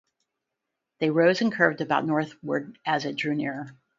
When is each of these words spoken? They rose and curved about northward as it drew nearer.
They 0.97 1.11
rose 1.11 1.41
and 1.41 1.51
curved 1.53 1.79
about 1.81 2.07
northward 2.07 2.79
as 2.87 3.05
it 3.05 3.17
drew 3.17 3.35
nearer. 3.35 3.77